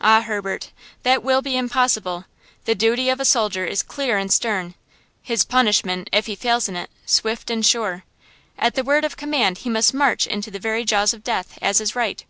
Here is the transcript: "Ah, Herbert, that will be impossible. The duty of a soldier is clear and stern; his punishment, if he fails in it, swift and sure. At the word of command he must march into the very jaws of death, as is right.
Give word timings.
"Ah, 0.00 0.20
Herbert, 0.20 0.70
that 1.02 1.20
will 1.24 1.42
be 1.42 1.56
impossible. 1.56 2.26
The 2.64 2.76
duty 2.76 3.10
of 3.10 3.18
a 3.18 3.24
soldier 3.24 3.64
is 3.66 3.82
clear 3.82 4.16
and 4.16 4.32
stern; 4.32 4.76
his 5.20 5.44
punishment, 5.44 6.08
if 6.12 6.26
he 6.26 6.36
fails 6.36 6.68
in 6.68 6.76
it, 6.76 6.90
swift 7.06 7.50
and 7.50 7.66
sure. 7.66 8.04
At 8.56 8.76
the 8.76 8.84
word 8.84 9.04
of 9.04 9.16
command 9.16 9.58
he 9.58 9.68
must 9.68 9.92
march 9.92 10.28
into 10.28 10.52
the 10.52 10.60
very 10.60 10.84
jaws 10.84 11.12
of 11.12 11.24
death, 11.24 11.58
as 11.60 11.80
is 11.80 11.96
right. 11.96 12.24